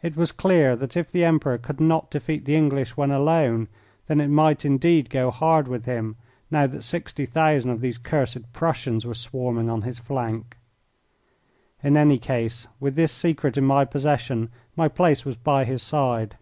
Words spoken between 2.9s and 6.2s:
when alone, then it might, indeed, go hard with him